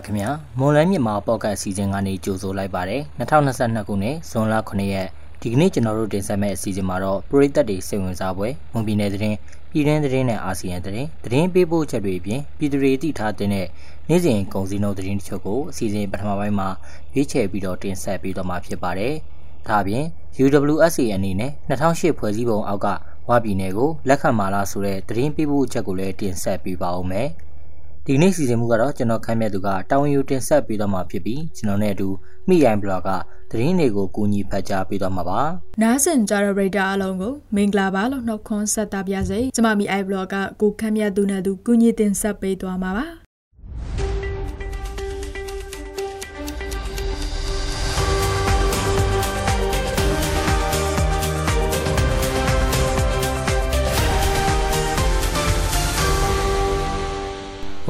[0.00, 5.08] မင်္ဂလာပါခင်ဗျာမွန်လန်းမြန်မာပေါ့ကတ်အစီအစဉ်ကနေကြိုဆိုလိုက်ပါတယ်2022ခုနှစ်ဇွန်လ9ရက်
[5.40, 9.36] ဒီကနေ့ကျွန်တော်တို့တင်ဆက်မယ့်အစီအစဉ်မှာတော့ပရိသတ်တွေစိတ်ဝင်စားပွဲမွန်ပြည်နယ်သတင်း
[9.70, 16.68] ပြည်တွင်းသတင်းနဲ့အာဆီယံသတင်းသတင်းပေးပို့ချက်တွေအပြင်ပြည်သူတွေသိထားတဲ့နေ့စဉ်ကုန်စည်နှုန်းသတင်းတချို့ကိုအစီအစဉ်ပထမပိုင်းမှာ
[17.14, 19.14] ရွေးချယ်ပြီးတော့တင်ဆက်ပေးတော့မှာဖြစ်ပါတယ်
[19.66, 20.04] ဒါအပြင်
[20.42, 22.86] UWSA အနေနဲ့2008ဖွဲ့စည်းပုံအောက်က
[23.28, 27.30] ဝပြည်နယ်ကိုလက်ခံမာလာဆိုတဲ့သတင်းပေးပို့ချက်ကိုလည်းတင်ဆက်ပေးပါဦးမယ်။
[28.12, 32.08] ဒီနေ့စီစဉ်မှုကတော့ကျွန်တော်ခန့်မှန်းသူကတာဝန်ယူတင်ဆက်ပေးတော့မှာဖြစ်ပြီးကျွန်တော်နဲ့အတူ
[32.48, 33.10] မိရိုင်းဘလော့က
[33.50, 35.40] သတင်းတွေကိုကူညီဖတ်ကြားပေးတော့မှာပါ
[35.82, 43.06] နားဆင်ကြရပရိတာအလုံးကိုမင်္ဂလာပါလို့နှုတ်ခွန်းဆက်တာပြစေကျွန်မမိအိုင်ဘလော့ကကိုခန့်မှန်းသူနဲ့သူကူညီတင်ဆက်ပေးသွားမှာပါ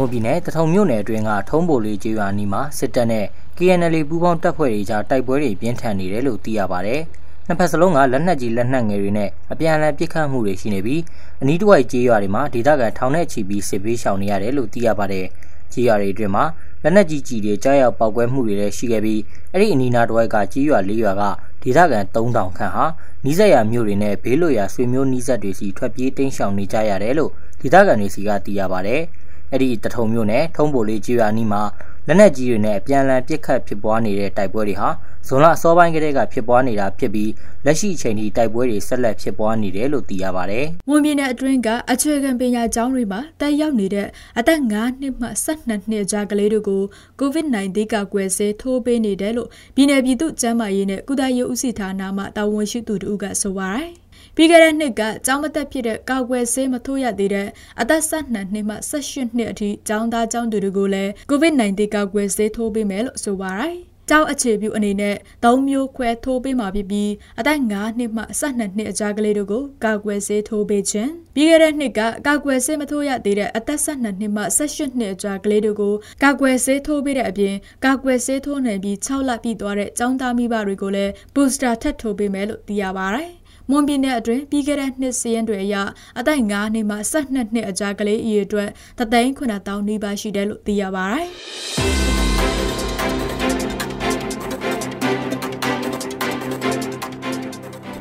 [0.03, 6.97] မွန်ပြည်နယ်တထုံမြို့နယ်အတွင်းကထုံးပိုလေးကျေးရွာနီးမှာစစ်တပ်နဲ့ KNL ပူးပေါင်းတပ်ဖွဲ့တွေကြားတိုက်ပွဲတွေပြင်းထန်နေတယ်လို့သိရပါဗျ။
[7.47, 11.03] နှစ်ဖက်စလုံးကလက်နက်ကြီးလက်နက်ငယ်တွေနဲ့အပြန်အလှန်ပစ်ခတ်မှုတွေရှိနေပြီး
[11.43, 15.27] အနီးတစ်ဝိုက်ကျေးရွာတွေမှာဒေသခံထောင်နဲ့ချီပြီးစစ်ပေးရှောင်နေရတယ်လို့သိရပါတယ်။
[15.73, 16.45] ကျေးရွာတွေအတွင်းမှာ
[16.83, 19.21] လက်နက်ကြီးကြီးတွေကြားရောက်ပောက်ကွဲမှုတွေလည်းရှိခဲ့ပြီး
[19.53, 21.23] အဲ့ဒီအနီးနားတစ်ဝိုက်ကကျေးရွာ၄ရွာက
[21.63, 22.85] ဒေသခံ3000ခန့်ဟာ
[23.25, 29.03] နီးစပ်ရာမြို့တွေနဲ့ဘေးလွတ်ရာဆွေမျိုးနီးစပ်တွေစီထွက်ပြေးတိမ်းရှောင်နေကြရတယ်လို့ဒေသခံတွေစီကသိရပါတယ်။
[29.53, 31.63] အဲ့ဒီတထုံမြို့နယ်ထုံးပိုလေးကြီးရွာနီးမှာ
[32.07, 34.89] လက်နက်ကြီးတွေနဲ့အပြန်အလှန်ပစ်ခတ်ဖြစ်ပွားနေတဲ့တိုက်ပွဲတွေဟာ
[35.27, 37.31] ဇွန်လအစောပိုင်းကတည်းကဖြစ်ပွားနေတာဖြစ်ပြီး
[37.65, 44.07] လက်ရှိအချိန်ထိတိုက်ပွဲတွေဆက်လက်ဖြစ်ပွားနေတယ်လို့သိရပါဗျ။မွန်ပြည်နယ်အတွင်းကအခြေခံပညာကျောင်းတွေမှာတက်ရောက်နေတဲ့
[44.39, 46.83] အသက်9နှစ်မှ12နှစ်ကြားကလေးတို့ကို
[47.21, 53.91] COVID-19 ကကွယ်ဆေးထိုးပေးနေတယ်လို့ပြည်내ပြည်သူ့ကျန်းမာရေးနဲ့ကုသရေးဦးစီးဌာနမှတာဝန်ရှိသူတို့ကဆိုပါရယ်။
[54.43, 57.49] ပြီးခဲ့တဲ့နှစ်ကကျောင်းမသက်ဖြစ်တဲ့ကာကွယ်ဆေးမထိုးရသေးတဲ့
[57.81, 63.77] အသက်12နှစ်မှ18နှစ်အထိကျောင်းသားကျောင်းသူတွေကိုလည်း COVID-19 ကာကွယ်ဆေးထိုးပေးမယ်လို့ဆိုပါရယ်
[64.11, 67.63] ကြောက်အခြေပြုအနေနဲ့၃မျိုးခွဲထိုးပေးမှာဖြစ်ပြီးအသက်၅
[67.99, 83.40] နှစ်မှ12နှစ်အကြားကလေးတို့ကိုကာကွယ်ဆေးထိုးပေးခြင်းပြီးခဲ့တဲ့နှစ်ကကာကွယ်ဆေးမထိုးရသေးတဲ့အသက်12နှစ်မှ18နှစ်အကြားကလေးတို့ကိုကာကွယ်ဆေးထိုးပေးတဲ့အပြင်ကာကွယ်ဆေးထိုးနိုင်ပြီး6လပြည့်သွားတဲ့ចောင်းသားမိဘတွေကိုလည်း booster ထပ်ထိုးပေးမယ်လို့သိရပါတယ်
[83.71, 85.77] မွန်ပြည်နယ်အတွင်းပြီးခဲ့တဲ့နှစ်စရင်တွေအရ
[86.19, 91.27] အသက်9နှစ်မှ12နှစ်အကြားကလေးအရေအတွက်တသိန်း9000နီးပါးရှိတယ်လို့သိရပါတယ်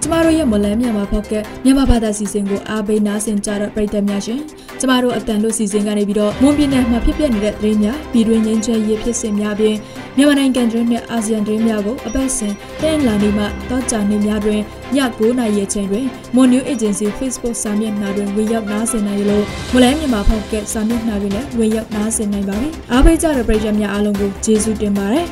[0.02, 4.42] ကျမတို့ရဲ့မလန်းမြန်မာဖောက်ကမြန်မာဘာသာစီစဉ်ကိုအားပေးနားဆင်ကြတဲ့ပရိသတ်များရှင်
[4.80, 9.76] ကျမတို့အတန်လို့စီစဉ်ကနေပြီးတော့မွန်ပြည်နယ်မှာဖြစ်ပျက်နေတဲ့သတင်းများပြည်တွင်းငင်းချဲရေးဖြစ်စဉ်များပြင်
[10.18, 14.62] မြန်မာနိုင်ငံတွင်းနဲ့အာဆီယံတွင်းများကိုအပတ်စဉ်တင်လာနေမှတောကြာနေများတွင်ည
[14.98, 16.06] 9:00နာရီချိန်တွင်
[16.36, 25.26] Mon New Agency Facebook စာမျက်နှာတွင်ဝင်ရောက်နားဆင်နိုင်လို့မလဲမြန်မာဖောက်ကစာမျက်နှာတွင်လည်းဝင်ရောက်နားဆင်နိုင်ပါပြီအားပေးကြတဲ့ပရိသတ်များအားလုံးကိုကျေးဇူးတင်ပါတယ်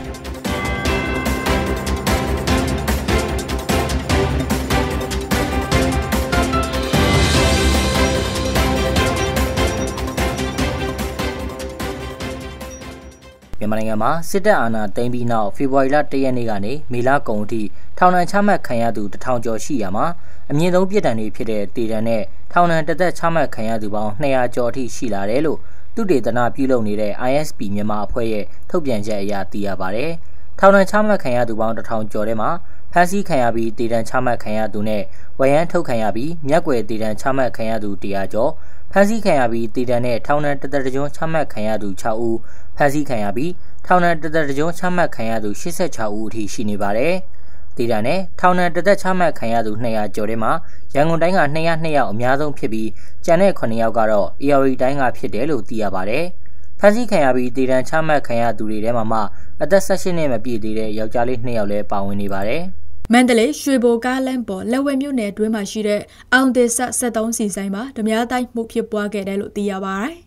[13.71, 17.61] မြန်မာနိုင်ငံမှာစစ်တပ်အာဏာသိမ်းပြီးနောက်ဖေဖော်ဝါရီလ၁ရက်နေ့ကနေမေလကုန်အထိ
[17.97, 20.05] ထောင်ဒဏ်ချမှတ်ခံရသူတထောင်ကျော်ရှိရာမှာ
[20.51, 25.59] အမြင့်ဆုံးပြစ်ဒဏ်တွေဖြစ်တဲ့တေဒဏ်နဲ့ထောင်ဒဏ်တသက်ချမှတ်ခံရသူပေါင်း200ကျော်အထိရှိလာတယ်လို့
[25.95, 30.05] သူတေသနာပြုလုပ်နေတဲ့ ISP မြန်မာအဖွဲ့ရဲ့ထုတ်ပြန်ချက်အရသိရပါဗျ။
[30.59, 32.49] ထောင်ဒဏ်ချမှတ်ခံရသူပေါင်းတထောင်ကျော်ထဲမှာ
[32.93, 35.03] ဖမ်းဆီးခံရပြီးတေဒဏ်ချမှတ်ခံရသူနဲ့
[35.39, 38.51] ဝရမ်းထုတ်ခံရပြီးမြက်ွယ်တေဒဏ်ချမှတ်ခံရသူ100ကျော်
[38.91, 42.37] ဖမ်းဆီးခံရပြီးတေဒဏ်နဲ့ထောင်ဒဏ်တသက်တကြွချမှတ်ခံရသူ6ဦး
[42.75, 43.51] ဖမ်းဆီးခံရပြီး
[43.85, 47.13] ထောင်ဒဏ်တသက်တကြွချမှတ်ခံရသူ86ဦးအထိရှိနေပါတယ်။
[47.77, 50.51] ဒေတာနဲ့ထောင်ဒဏ်တသက်ချမှတ်ခံရသူ200ကျော်ထဲမှာ
[50.95, 52.89] ရန်ကုန်တိုင်းက202ယောက်အများဆုံးဖြစ်ပြီး
[53.25, 56.25] ကျန်တဲ့9ယောက်ကတော့ AR တိုင်းကဖြစ်တယ်လို့သိရပါတယ်။
[56.79, 59.19] ဖမ်းဆီးခံရပြီးဒေတံချမှတ်ခံရသူတွေထဲမှာမှ
[59.61, 62.63] အသက်16နှစ်မပြည့်သေးတဲ့ယောက်ျားလေး2ယောက်လည်းပါဝင်နေပါတယ်။
[63.13, 66.01] မန္တလေးရွှေဘိုကားလမ်းပေါ်လက်ဝဲမြို့နယ်တွင်းမှာရှိတဲ့
[66.33, 70.26] အောင်တေဆက်73စီဆိုင်မှာဓမြတိုင်းမှုဖြစ်ပွားခဲ့တယ်လို့သိရပါတယ်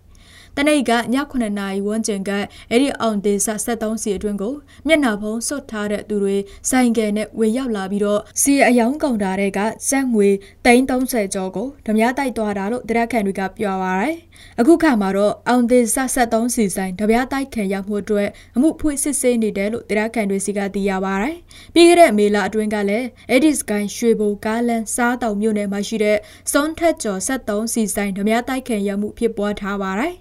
[0.57, 2.31] တနေ့ကည9နာရီဝန်းကျင်က
[2.71, 3.39] အဲ့ဒီအောင်ဒေသ
[3.71, 4.55] 73စီအတွင်းကို
[4.87, 6.37] မျက်နှာဖုံးစွတ်ထားတဲ့သူတွေ
[6.71, 9.59] ဆိုင်ကယ်နဲ့ဝင်ရောက်လာပြီးတော့စီအယောင်ကောင်တာတဲ့က
[9.89, 10.29] စက်ငွေ
[10.65, 14.15] 330ကျော်ကိုဓမြတိုက်သွားတာလို့တရားခံတွေကပြောပါရယ်
[14.61, 15.87] အခုခါမှာတော့အောင်ဒေသ
[16.21, 21.37] 73စီဆိုင်ဓမြတိုက်ခံရမှုအတွက်အမှုဖွင့်စစ်ဆေးနေတယ်လို့တရားခံတွေစီကသိရပါရယ်
[21.75, 26.19] ပြီးခဲ့တဲ့မေလအတွင်းကလည်း Edis Sky ရွှေဘုံကားလန်စားတောင်မြို့နယ်မှာရှိတဲ့
[26.53, 30.15] စွန်ထက်ကျော်73စီဆိုင်ဓမြတိုက်ခံရမှုဖြစ်ပွားထားပါတယ်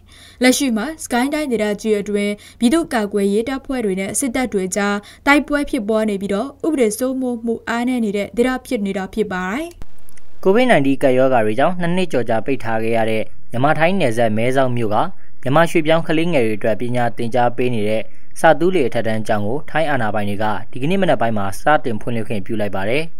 [0.43, 9.67] လက်ရှိမှာ Sky တိုင်းဒေသကြီးအတွင်းပြည်သူ့ကာကွယ်ရေးတပ်ဖွဲ့တွေနဲ့စစ်တပ်တွေကြားတိုက်ပွဲဖြစ်ပွားနေပြီးတော့ဥပဒေစိုးမိုးမှုအားနည်းနေတဲ့ဒေသဖြစ်နေတာဖြစ်ပါတယ်။
[10.43, 14.97] COVID-19 ကပ်ရောဂါတွေကြောင့်နှစ်နှစ်ကျော်ကြာပိတ်ထားခဲ့ရတဲ့မြမထိုင်းနယ်စပ်မဲဆောက်မြို့က
[15.41, 18.01] မြန်မာရွှေပြောင်းကလေးငယ်တွေအတွက်ပညာသင်ကြားပေးနေတဲ့
[18.39, 23.03] စာတူးလေအထက်တန်းကျောင်းကိုထိုင်းအာဏာပိုင်တွေကဒီကနေ့မနက်ပိုင်းမှာစတင်ဖွင့်လှစ်ခွင့်ပြုလိုက်ပါတယ်။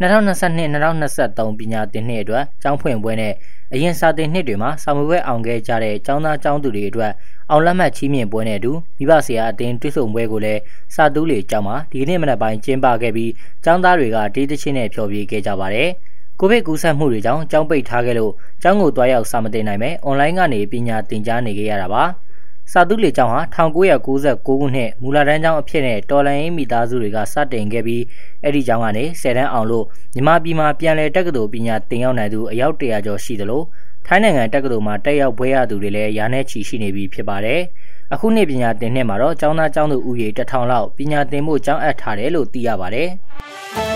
[0.00, 3.32] 2022-2023ပညာသင်နှစ်အတွက်ကျောင်းဖွင့်ပွဲနဲ့
[3.72, 7.12] အရင်စာသင်နှစ်တွေမှာစာမေးပွဲအောင်ခဲ့ကြတဲ့ကျောင်းသားကျောင်းသူတွေအတွက်
[7.50, 10.60] အောင်လက်မှတ်ချီးမြှင့်ပွဲနဲ့အတူမိဘဆရာအတင်းတွေ့ဆုံပွဲကိုလည်း
[10.94, 13.32] စာတူးလေကျောင်းမှာဒီကနေ့မနက်ပိုင်းကျင်းပခဲ့ပြီး
[13.64, 15.88] ကျောင်းသားတွေကတေးသချင်းနဲ့ဖျော်ဖြေခဲ့ကြပါတယ်။
[16.40, 22.04] ကိုဗစ်ကူးစက်မှုတွေကြောင့်ကျောင်းပိတ်ထားခဲ့လို့ကျောင်းကိုတွားရောက်စာမတင်နိုင်ပဲအွန်လိုင်းကနေပညာသင်ကြားနေခဲ့ရတာပါ။
[22.72, 28.02] စာသူလေကျောင်းဟာ1996ခုနှစ်မူလာတန်းကျောင်းအဖြစ်နဲ့တော်လန်ရေးမိသားစုတွေကစတင်ခဲ့ပြီး
[28.42, 29.84] အဲ့ဒီကျောင်းကနေ10တန်းအောင်လို့
[30.14, 33.62] မြန်မာပြည်မှာပြန်လည်တက္ကသိုလ်ပညာသင်ရောက်နိုင်သူအယောက်100ကျော်ရှိသလို
[34.06, 37.60] ထိုင်းနိုင်ငံတက္ကသိုလ်မှာတက်ရောက်ဘွဲရသူတွေလည်းရာနဲ့ချီရှိနေပြီဖြစ်ပါတယ်။
[38.14, 43.08] အခုနှစ်ပညာသင်နှစ်မှာတော့ကျောင်းသားကျောင်းသူဦးရေ1000လောက်ပညာသင်ဖို့ကျောင်းအပ်ထားတယ်လို့သိရပါတယ်။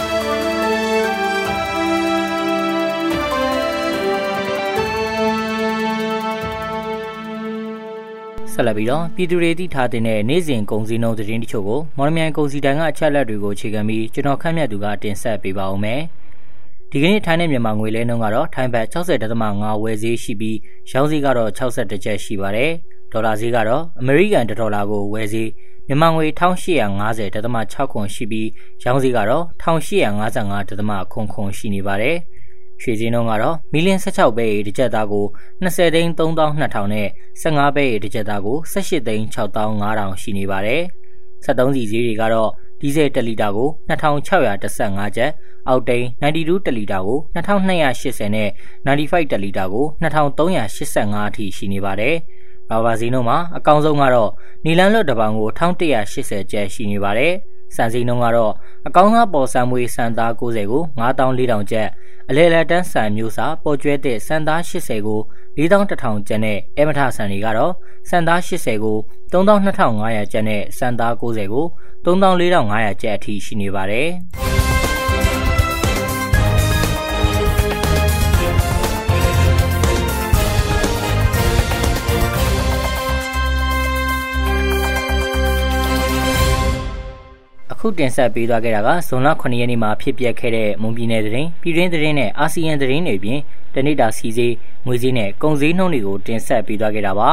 [8.62, 16.00] ဆက်လက်ပြီးတော့ပြည်သူတွေသိထားတဲ့နေ့စဉ်ကုန်စည်နှုန်းသတင်းတချို့ကိုမော်လမြိုင်ကုန်စည်တန်းကအချက်လက်တွေကိုအခြေခံပြီးကျွန်တော်ခန့်မှတ်သူကတင်ဆက်ပေးပါဦးမယ်။
[16.90, 20.56] ဒီကနေ့ထိုင်းနဲ့မြန်မာငွေလဲနှုန်းကတော့ထိုင်းဘတ်60.5ဝယ်ဈေးရှိပြီး
[20.90, 22.70] ရောင်းဈေးကတော့62ကျပ်ရှိပါတယ်။
[23.12, 25.48] ဒေါ်လာဈေးကတော့အမေရိကန်ဒေါ်လာကိုဝယ်ဈေး
[25.86, 28.48] မြန်မာငွေ1850.6ခွန်ရှိပြီး
[28.84, 32.16] ရောင်းဈေးကတော့1855.9ခွန်ရှိနေပါတယ်။
[32.82, 35.26] ရွှေစင်းနှုန်းကတော့မီလီယံ16ပဲတစ်ကြက်သားကို
[35.64, 37.08] 20သိန်း3200နဲ့
[37.42, 40.82] 15ပဲတစ်ကြက်သားကို18သိန်း6500ရှိနေပါတယ်။
[41.44, 42.50] 73စီဈေးတွေကတော့
[42.80, 45.30] ဒီဇယ်1လီတာကို2615ကျပ်
[45.68, 48.48] အောက်တိန်92တလီတာကို2280နဲ့
[48.86, 52.16] 95တလီတာကို2385အထိရှိနေပါတယ်။
[52.70, 54.30] ရာဘာဈေးနှုန်းမှာအကောင်းဆုံးကတော့
[54.64, 57.34] နီလန်လွတ်တပောင်ကို1180ကျပ်ရှိနေပါတယ်။
[57.76, 58.52] စံစည်းနှုန်းကတော့
[58.86, 61.88] အကောင်းစားပေါ်ဆံမွေစံသား90ကို9400ကျပ်
[62.30, 65.20] အလဲလက်တန်းစံမျိုးစာပေါ်ကျွဲတဲ့စံသား80ကို
[65.58, 67.72] 4100ကျပ်နဲ့အမထဆန်တွေကတော့
[68.08, 68.98] စံသား80ကို
[69.32, 71.64] 32,500ကျပ်နဲ့စံသား90ကို
[72.04, 74.08] 34,500ကျပ်အထိရှိနေပါတယ်။
[87.84, 93.40] ခုတင်ဆက်ပေးသွားခဲ့တာကဇွန်လ9ရက်နေ့မှာဖြစ်ပျက်ခဲ့တဲ့မွန်ပြည်နယ်သတင်းပြည်တွင်းသတင်းနဲ့အာဆီယံသတင်းတွေပြင်
[93.74, 94.54] တနိတာစီစေး
[94.86, 97.30] ငွေစည်းနဲ့ကုန်စည်နှုန်းတွေကိုတင်ဆက်ပေးသွားခဲ့တာပါ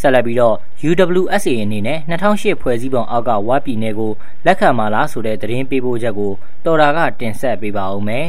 [0.00, 0.56] ဆက်လက်ပြီးတော့
[0.88, 4.12] UWSA အနေနဲ့2008ဖွဲ့စည်းပုံအောက်ကဝပြည်နယ်ကို
[4.46, 6.32] လက်ခံမှာလားဆိုတဲ့သတင်းပေးပို့ချက်ကို
[6.64, 8.28] တော်တာကတင်ဆက်ပေးပါဦးမယ်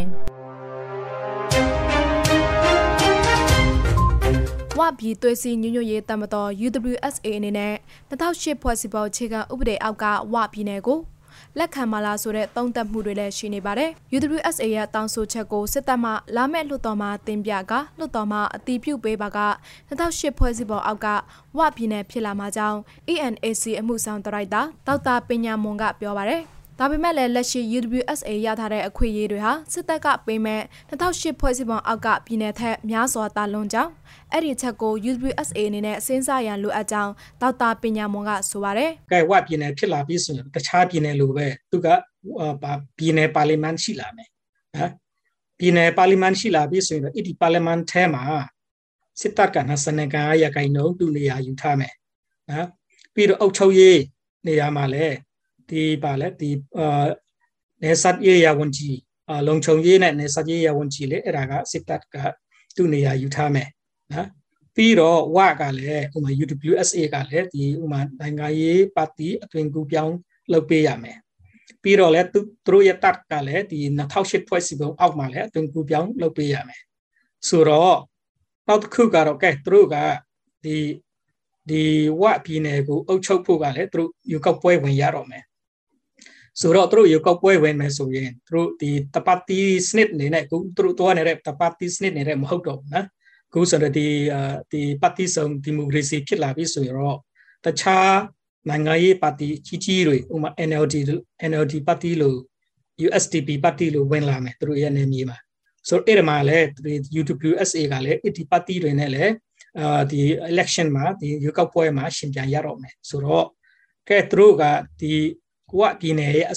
[4.77, 7.73] ဝပြည်သွေးစည်းညွညွရေးတမတော် UWSA အနေနဲ့
[8.09, 10.99] 2008ဖွဲ့စည်းပုံခြေကဥပဒေအောက်ကဝပြည်နယ်ကို
[11.59, 19.39] လက်ခံမလားဆိုတဲ့သုံးသပ်မှုတွေလည်းရှိနေပါတယ်။ UWSA ရဲ့တောင်းဆိုချက်ကိုစစ်တပ်မှလာမဲ့လွှတ်တော်မှာတင်ပြကလွှတ်တော်မှာအတည်ပြုပေးပါက
[19.89, 21.07] 2008ဖွဲ့စည်းပုံအောက်က
[21.57, 22.79] ဝပြည်နယ်ဖြစ်လာမှာကြောင်း
[23.13, 26.43] ENAC အမှုဆောင်တရိုက်တာဒေါက်တာပညာမွန်ကပြောပါတယ်။
[26.79, 33.91] ဒါပေမဲ့လည်းလက်ရှိ UWSA ရထားတဲ့အခွင့်အရေးတွေဟာစစ်တပ်ကပေးမဲ့2008ဖွဲ့စည်းပုံအောက်ကပြည်내ထက်များစွာတာလွန်ကြောင်း
[34.31, 41.87] အဲ့ဒီချက်ကို UWSA အနေနဲ့စဉ်းစားရန်လိုအပ်ကြောင်းဒေါက်တာပညာမွန်ကဆိုပါတယ်။ကဲဝပြည်နယ်ဖြစ်လာပြီဆိုရင်တခြားပြည်နယ်လိုပဲသူက
[42.97, 44.29] ပြည်နယ်ပါလီမန်ရှိလာမယ်။
[44.75, 44.91] နော်
[45.59, 48.23] ပြည်နယ်ပါလီမန်ရှိလာပြီဆိုရင်အဲ့ဒီပါလီမန်ထဲမှာ
[49.21, 51.93] စစ်တပ်ကနာစနကန်ရခိုင်နှုံသူနေရာယူထားမယ်။
[52.49, 52.67] နော်
[53.13, 53.99] ပြီးတော့အုပ်ချုပ်ရေး
[54.47, 55.15] နေရာမှာလည်း
[55.69, 57.07] ဒီပါလဲဒီအာ
[57.83, 58.97] နေဆတ်ရေးရဝန်ကြီး
[59.31, 62.15] အလုံချုံရေးနဲ့နေဆတ်ရေးရဝန်ကြီးလေအဲ့ဒါကစစ်တပ်က
[62.75, 63.69] သူ့နေရာယူထားမယ်
[64.13, 64.29] နော်
[64.75, 70.15] ပြီးတော့ဝကလည်းဥမာ UWSA ကလည်းဒီဥမာနိုင်ငံရေးပါတီအသွင်ကူပြောင်း
[70.51, 71.17] လုပ်ပေးရမယ်
[71.83, 76.81] ပြီးတော့လည်းသူတို့ရတတ်ကလည်းဒီ2008ဖွဲ့စည်းပုံအောက်မှာလည်းအသွင်ကူပြောင်းလုပ်ပေးရမယ်
[77.49, 77.97] ဆိုတော့
[78.67, 79.95] နောက်တစ်ခုကတော့ကဲသူတို့က
[80.63, 80.77] ဒီ
[81.69, 81.83] ဒီ
[82.21, 85.43] ဝပြည်နယ်ကိုအုပ်ချုပ်ဖို့ကလည်းသူတို့ယူကောက်ပွဲဝင်ရတော့မယ်
[86.61, 93.07] ဆိုတော့သူတို့ရေကောက်ပွဲဝင်မယ်ဆိုရင်သူတို့ဒီတပတ်တီစနစ်နေနဲ့အခုသူတို့တွားနေတဲ့တပတ်တီစနစ်နေတဲ့မဟုတ်တော့ဘူးနော်
[93.49, 94.07] အခုဆိုတော့ဒီ
[94.71, 97.17] ဒီပါတီဆောင်ဒီမိုကရေစီဖြစ်လာပြီဆိုတော့
[97.65, 98.11] တခြား
[98.69, 100.95] နိုင်ငံရေးပါတီကြီးကြီးတွေဥမာ NLD
[101.49, 102.37] NLD ပါတီလို့
[103.05, 105.37] USDP ပါတီလို့ဝင်လာမယ်သူတို့ရဲ့နေမြေမှာ
[105.89, 106.67] ဆိုတော့အဲ့ဒီမှာလည်း
[107.19, 109.33] UWSA ကလည်းအဲ့ဒီပါတီတွေနဲ့လည်း
[109.79, 110.21] အာဒီ
[110.51, 113.45] election မှာဒီရွေးကောက်ပွဲမှာရှင်ပြန်ရတော့မယ်ဆိုတော့
[114.09, 114.63] ကဲသူတို့က
[115.01, 115.13] ဒီ
[115.79, 116.47] ဝပြည်နယ်ရဲ့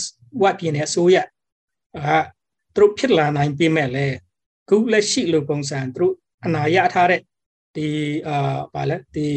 [0.42, 1.16] ဝပြည်နယ်အစိုးရ
[1.96, 2.18] အာ
[2.74, 4.06] သူတို့ဖြစ်လာနိုင်ပြီမဲ့လေ
[4.68, 7.20] ခုလက်ရှိလိုပုံစံသူတို့အနာရထားတဲ့
[7.76, 7.88] ဒီ
[8.28, 9.28] အာဗာလဲဒီ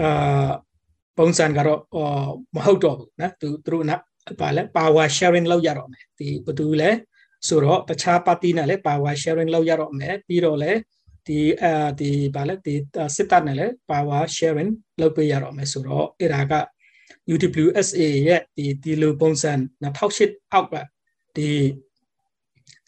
[0.00, 0.50] အာ
[1.18, 1.80] ပုံစံကတော့
[2.54, 3.96] မဟုတ်တော့ဘူးနော်သူသူတို့နာ
[4.40, 6.90] ဗာလဲ power sharing လောက်ရတော့မယ်ဒီဘယ်သူလဲ
[7.48, 10.78] ဆိုတော့တခြားပါတီနဲ့လည်း power sharing လောက်ရတော့မယ်ပြီးတော့လည်း
[11.26, 12.74] ဒီအဲဒီဗာလဲဒီ
[13.16, 16.54] စစ်တပ်နဲ့လည်း power sharing လုပ်ပေးရတော့မယ်ဆိုတော့အဲ့ဒါက
[17.32, 19.52] UWSA ရဲ့ဒီဒီလိုပုံစံ
[19.82, 20.74] 2008အောက်က
[21.36, 21.48] ဒီ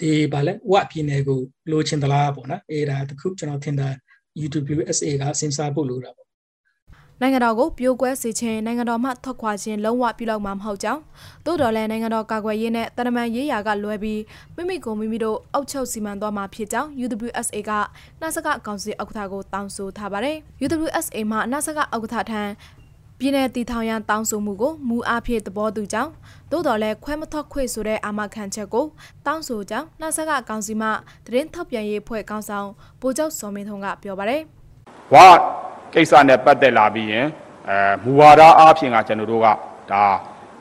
[0.01, 1.41] ဒီဗာလဲဝတ်ပြည်နယ်ကို
[1.71, 3.89] လိုချင်သလားပေါ့နော်အဲ့ဒါတခုကျွန်တော်ထင်တာ
[4.45, 6.25] UWSA ကစဉ်းစားဖို့လိုတာပေါ့
[7.21, 11.03] နိုင်ငံတော်ကိုပြိုကွဲစေခြင်းနိုင်ငံတော်မှထွက်ခွာခြင်းလုံးဝပြုလုပ်မှာမဟုတ်ကြောင်း
[11.47, 14.21] သို့တော်လည်းနိုင်ငံတော်ကာကွယ်ရေးနဲ့တရမန်ရေးရာကလွဲပြီး
[14.57, 17.71] မိမိကိုမိမိတို့အောက်ချုပ်စီမံသွားမှာဖြစ်ကြောင်း UWSA က
[18.21, 22.43] နှစကကောင်စီဥက္ကဋ္ဌကိုတောင်းဆိုထားပါတယ် UWSA မှနှစကဥက္ကဋ္ဌထံ
[23.25, 26.11] ပြည်내တည်ထောင်ရန်တောင်းဆိုမှုကိုမူအားဖြင့်သဘောတူကြောင်း
[26.51, 28.87] သို့တော်လည်းခွဲမထွက်ခွေဆိုတဲ့အာမခံချက်ကို
[29.27, 30.89] တောင်းဆိုကြောင်းနှဆက်ကကောင်စီမှ
[31.27, 32.69] သတင်းထောက်ပြန်ရေးဖွဲ့ကောင်းဆောင်
[33.01, 34.41] ဗိုလ်ချုပ်စောမင်းထုံးကပြောပါတယ်။
[35.15, 35.27] ဝါ
[35.95, 37.27] ကိစ္စနဲ့ပတ်သက်လာပြီးရင်
[37.69, 40.03] အဲမူဝါဒအားဖြင့်ကကျွန်တော်တို့ကဒါ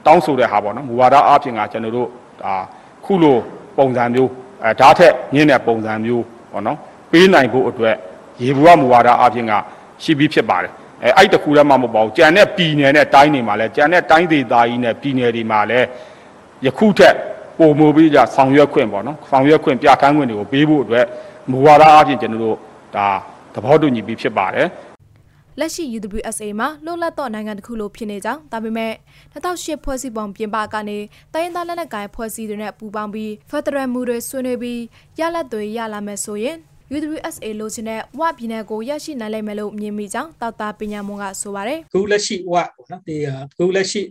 [0.06, 2.08] တောင်းဆိုတဲ့ဟာပေါ့နော်မူဝါဒအားဖြင့်ကကျွန်တော်တို့
[2.42, 2.54] ဒါ
[3.06, 3.38] ခုလို
[3.78, 4.30] ပုံစံမျိုး
[4.64, 6.78] အဲဓာတ်ထက်ညင်းတဲ့ပုံစံမျိုးပေါ့နော်
[7.12, 7.96] ပေးနိုင်ဖို့အတွက်
[8.42, 9.54] ရေဘူးကမူဝါဒအားဖြင့်က
[10.04, 15.86] ရှိပြီးဖြစ်ပါတယ် အဲအဲ့တခုတည်းမှမဟုတ်ပါဘူးကြံတဲ့ပြည်နယ်နဲ့တိုင်းတွေမှာလည်းကြံတဲ့တိုင်းဒေသကြီးနဲ့ပြည်နယ်တွေမှာလည်း
[16.66, 17.16] ယခုထက်
[17.58, 21.06] ပုံမူပြီးကြဆောင်ရွက်ခွင့်ပေါ့နော်ဆောင်ရွက်ခွင့်ပြဋ္ဌာန်းခွင့်တွေကိုပေးဖို့အတွက်
[21.52, 22.58] မူဝါဒအားဖြင့်ကျွန်တော်တို့
[22.96, 23.08] ဒါ
[23.54, 24.68] သဘောတူညီပြီးဖြစ်ပါတယ်
[25.60, 28.94] လက်ရှိ UWSA မှာလွတ်လပ်သောနိုင်ငံတစ်ခုလိုဖြစ်နေကြောင်းဒါပေမဲ့
[29.34, 30.98] 2008ဖွဲ့စည်းပုံပြင်ပကနေ
[31.34, 34.82] တိုင်းရင်းသားလက်နက်ကိုင်ဖွဲ့စည်းတွေနဲ့ပူးပေါင်းပြီး Federal မူတွေဆွေးနွေးပြီး
[35.20, 36.58] ရလဒ်တွေရလာမယ်ဆိုရင်
[36.94, 43.16] UWSA လိုချင်တဲ့ဝပြည်နယ်ကိုရရှိနိုင်လိမ့်မယ်လို့မြင်မိကြောင်းတောက်တာပညာမွန်ကဆိုပါတယ်ခုလက်ရှိဝပေါ့နော်ဒီ
[43.58, 44.02] ခုလက်ရှိ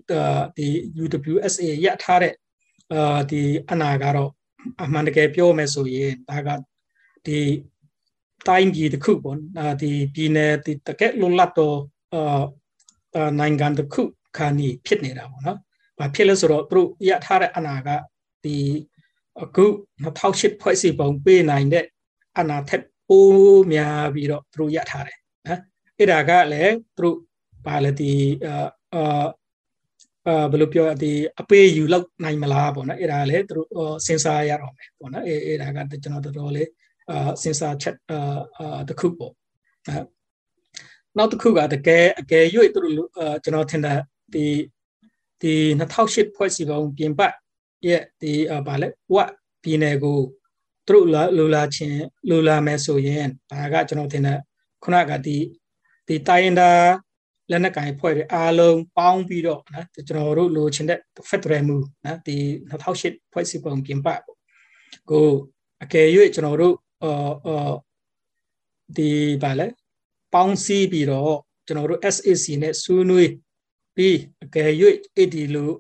[0.57, 0.67] ဒီ
[1.03, 2.35] UWSA ရထားတဲ့
[2.93, 4.31] အာဒီအနာကတော့
[4.83, 6.49] အမှန်တကယ်ပြောမယ်ဆိုရင်ဒါက
[7.27, 7.39] ဒီ
[8.49, 9.39] တိုင်းပြည်တစ်ခုပေါ့
[9.83, 11.79] ဒီပြည်နယ်ဒီတကယ်လွတ်လပ်တော့
[12.15, 14.03] အာနိုင်ငံတစ်ခု
[14.37, 15.59] ခါနီဖြစ်နေတာပေါ့နော်။
[15.99, 17.89] ဘာဖြစ်လဲဆိုတော့သူတို့ရထားတဲ့အနာက
[18.45, 18.57] ဒီ
[19.43, 19.65] အခု
[20.05, 21.87] 2008ဖွဲ့စည်းပုံပေးနိုင်တဲ့
[22.39, 23.27] အနာထက်ပို
[23.73, 25.61] များပြီးတော့သူတို့ရထားတယ်နော်
[25.99, 27.19] အဲ့ဒါကလည်းသူတို့
[27.67, 28.13] ပါလေဒီ
[28.47, 36.69] အာအာဘယ်လိုပြောဒီအပေးယူလောက်နိုင်မလားပေါ့နော်အဲ့ဒါလည်းသူတို့စဉ်းစားရတော့မယ်ပေါ့နော်အဲ့အဲ့ဒါကကျွန်တော်တော်တော်လေး
[37.11, 39.33] အာစဉ်းစားချက်အာတစ်ခုပေါ့
[41.17, 43.09] နောက်တစ်ခုကတကယ်အကယ်၍သူတို့
[43.45, 43.95] ကျွန်တော်ထင်တာ
[44.35, 44.47] ဒီ
[45.43, 47.21] ဒီ2008ဖွဲ့စည်းပုံပြင်ပ
[47.87, 48.33] ရဲ့ဒီ
[48.67, 49.31] ဘာလဲဝတ်
[49.63, 50.19] ပြည်နယ်ကို
[50.89, 51.07] သူတို့
[51.39, 54.39] လိုလာခြင်းလိုလာမယ်ဆိုရင်ဒါကကျွန်တော်ထင်တဲ့
[54.83, 55.37] ခုနကဒီ
[56.07, 56.71] ဒီတိုင်းရင်တာ
[57.51, 60.99] လက်နက်ကင်ဖွဲ့တွေအားလုံးပေါင်းပြီးတော့နော်ကျွန်တော်တို့လိုချင်တဲ့
[61.29, 62.37] Federal Move နော်ဒီ
[62.71, 64.21] 2008ဖွဲ့စည်းပုံပြင်ပပေါ့
[65.11, 65.27] ကို
[65.83, 67.77] အကယ်၍ကျွန်တော်တို့အော်အော်
[68.97, 69.11] ဒီ
[69.43, 69.67] ဗာလဲ
[70.35, 71.37] ပေါင်းစည်းပြီးတော့
[71.67, 73.31] ကျွန်တော်တို့ SAC နဲ့ဆွေးနွေး
[73.97, 74.71] ပြီးအကယ်၍
[75.17, 75.71] အဲ့ဒီလို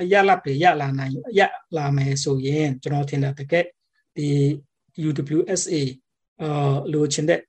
[0.00, 1.40] အရလပ်တွေရလာနိုင်ရ
[1.76, 3.66] လာမယ်ဆိုရင်ကျွန်တော်ထင်တာတကယ်
[4.16, 4.28] ဒီ
[5.08, 5.74] UWSA
[6.42, 7.40] အာလိုချင်တဲ့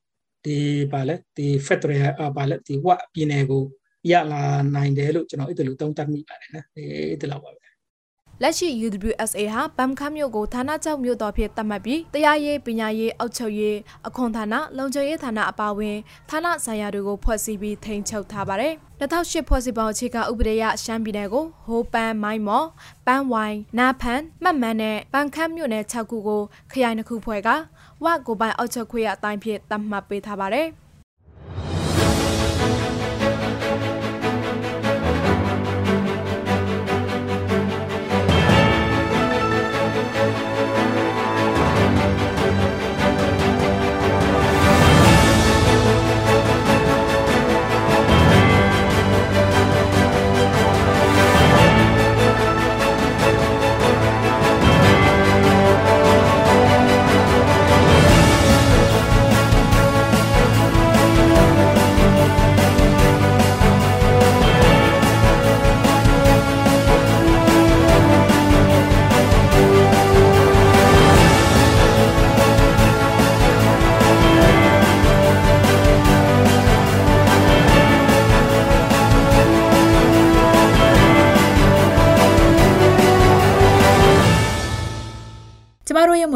[0.46, 0.58] ဒီ
[0.92, 3.64] ဗာလဲဒီ Federal ဗာလဲဒီဝပြည်နယ်ကို
[4.12, 4.44] ရလာ
[4.76, 7.65] နိုင်တယ်လို့ကျွန်တော်အဲ့ဒါလိုသုံးသပ်မိပါတယ်နော်အဲ့ဒါလောက်ပါပဲ
[8.42, 13.78] လက်ရှိ UWSA ဟာဗမ်ခမ်းမြို့ကိုဌာနချုပ်မြို့တော်ဖြစ်သတ်မှတ်ပြီးတရားရေးပညာရေးအောက်ချုပ်ရေး
[14.08, 15.98] အခွန်ဌာနလုံခြုံရေးဌာနအပါအဝင်
[16.30, 22.68] ဌာနဆိုင်ရာတွေကိုဖွဲ့စည်းပြီးထိန်းချုပ်ထားပါတယ်။2008ဖွဲ့စည်းပုံအခြေခံဥပဒေရရှမ်းပြည်နယ်ကိုဟိုးပန်းမိုင်းမော်
[23.08, 27.50] ပန်းဝိုင်နာဖန်မှတ်မှန်နဲ့ပန်းခမ်းမြို့နယ်6ခုကိုခရိုင်တစ်ခုဖွဲ့က
[28.04, 30.70] ဝကိုပိုင်အောက်ချုပ်ခွေရအတိုင်းဖြစ်သတ်မှတ်ပေးထားပါတယ်။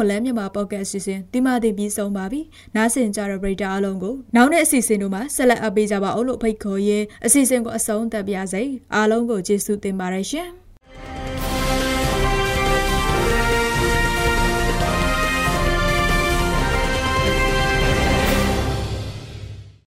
[0.10, 2.40] လန်းမြန်မာပေါ့ကတ်အစီအစဉ်ဒီမှာတင်ပြီးဆုံးပါပြီ။
[2.76, 8.62] နားဆင်ကြတဲ့ပရိသတ်အားလုံးကိုနောက်နေ့အစီအစဉ်တို့မှာဆက်လက်အပ်ပေးကြပါအောင်လို့ဖိတ်ခေါ်ရင်းအစီအစဉ်ကိုအဆုံးသတ်ပါရစေ။
[8.94, 10.50] အားလုံးကိုကျေးဇူးတင်ပါတယ်ရှင်။